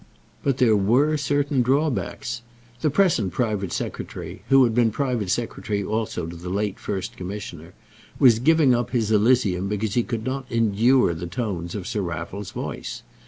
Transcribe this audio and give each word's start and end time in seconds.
But 0.41 0.57
there 0.57 0.75
were 0.75 1.15
certain 1.15 1.61
drawbacks. 1.61 2.41
The 2.81 2.89
present 2.89 3.33
private 3.33 3.71
secretary, 3.71 4.41
who 4.49 4.63
had 4.63 4.73
been 4.73 4.89
private 4.89 5.29
secretary 5.29 5.83
also 5.83 6.25
to 6.25 6.35
the 6.35 6.49
late 6.49 6.79
First 6.79 7.15
Commissioner, 7.15 7.75
was 8.17 8.39
giving 8.39 8.73
up 8.73 8.89
his 8.89 9.11
Elysium 9.11 9.67
because 9.67 9.93
he 9.93 10.01
could 10.01 10.25
not 10.25 10.51
endure 10.51 11.13
the 11.13 11.27
tones 11.27 11.75
of 11.75 11.85
Sir 11.85 12.01
Raffle's 12.01 12.49
voice. 12.49 13.03